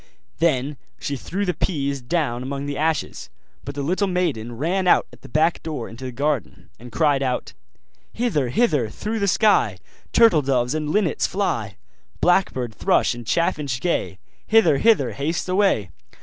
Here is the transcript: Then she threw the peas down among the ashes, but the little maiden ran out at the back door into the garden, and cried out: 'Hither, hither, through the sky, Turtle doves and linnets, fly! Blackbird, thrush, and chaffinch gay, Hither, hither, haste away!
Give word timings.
Then 0.39 0.77
she 0.99 1.15
threw 1.15 1.45
the 1.45 1.53
peas 1.53 2.01
down 2.01 2.41
among 2.41 2.65
the 2.65 2.75
ashes, 2.75 3.29
but 3.63 3.75
the 3.75 3.83
little 3.83 4.07
maiden 4.07 4.57
ran 4.57 4.87
out 4.87 5.05
at 5.13 5.21
the 5.21 5.29
back 5.29 5.61
door 5.61 5.87
into 5.87 6.05
the 6.05 6.11
garden, 6.11 6.71
and 6.79 6.91
cried 6.91 7.21
out: 7.21 7.53
'Hither, 8.11 8.49
hither, 8.49 8.89
through 8.89 9.19
the 9.19 9.27
sky, 9.27 9.77
Turtle 10.11 10.41
doves 10.41 10.73
and 10.73 10.89
linnets, 10.89 11.27
fly! 11.27 11.77
Blackbird, 12.19 12.73
thrush, 12.73 13.13
and 13.13 13.27
chaffinch 13.27 13.79
gay, 13.79 14.17
Hither, 14.47 14.79
hither, 14.79 15.11
haste 15.11 15.47
away! 15.47 15.91